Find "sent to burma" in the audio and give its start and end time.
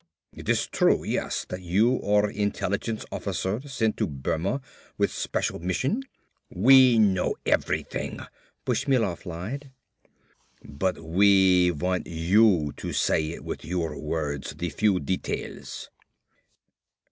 3.67-4.59